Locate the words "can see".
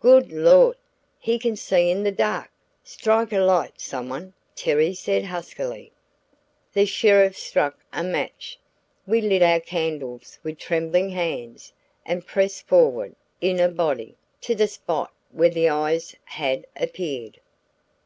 1.38-1.90